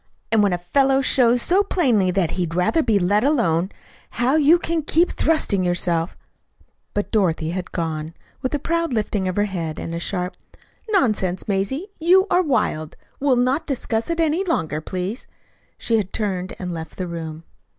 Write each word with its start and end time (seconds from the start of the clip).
And 0.31 0.41
when 0.41 0.51
a 0.51 0.57
fellow 0.57 1.01
shows 1.01 1.43
so 1.43 1.61
plainly 1.61 2.09
that 2.09 2.31
he'd 2.31 2.55
rather 2.55 2.81
be 2.81 2.97
let 2.97 3.23
alone, 3.23 3.69
how 4.17 4.35
you 4.35 4.57
can 4.57 4.81
keep 4.81 5.11
thrusting 5.11 5.63
yourself" 5.63 6.17
But 6.95 7.11
Dorothy 7.11 7.51
had 7.51 7.71
gone. 7.71 8.15
With 8.41 8.55
a 8.55 8.57
proud 8.57 8.93
lifting 8.93 9.27
of 9.27 9.35
her 9.35 9.45
head, 9.45 9.77
and 9.77 9.93
a 9.93 9.99
sharp 9.99 10.35
"Nonsense, 10.89 11.47
Mazie, 11.47 11.89
you 11.99 12.25
are 12.31 12.41
wild! 12.41 12.95
We'll 13.19 13.35
not 13.35 13.67
discuss 13.67 14.09
it 14.09 14.19
any 14.19 14.43
longer, 14.43 14.81
please," 14.81 15.27
she 15.77 15.97
had 15.97 16.11
turned 16.13 16.55
and 16.57 16.73
left 16.73 16.97
the 16.97 17.05
room. 17.05 17.43